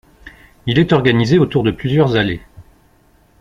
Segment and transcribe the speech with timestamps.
[0.65, 2.41] Il est organisé autour de plusieurs allées.